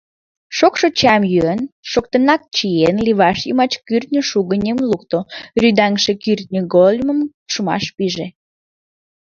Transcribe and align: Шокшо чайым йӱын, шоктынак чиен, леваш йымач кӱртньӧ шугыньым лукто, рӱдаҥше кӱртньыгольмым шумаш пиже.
Шокшо 0.57 0.87
чайым 0.99 1.23
йӱын, 1.33 1.61
шоктынак 1.91 2.41
чиен, 2.55 2.95
леваш 3.05 3.39
йымач 3.47 3.71
кӱртньӧ 3.87 4.21
шугыньым 4.29 4.77
лукто, 4.89 5.19
рӱдаҥше 5.61 6.13
кӱртньыгольмым 6.23 7.19
шумаш 7.51 7.85
пиже. 7.95 8.27